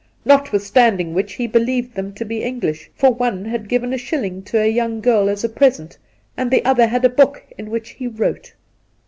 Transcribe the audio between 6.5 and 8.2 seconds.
other had a book in which he